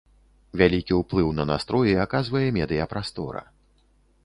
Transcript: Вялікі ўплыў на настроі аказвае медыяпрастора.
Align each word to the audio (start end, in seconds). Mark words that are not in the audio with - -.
Вялікі 0.61 0.93
ўплыў 1.01 1.29
на 1.41 1.45
настроі 1.51 1.93
аказвае 2.05 2.43
медыяпрастора. 2.59 3.41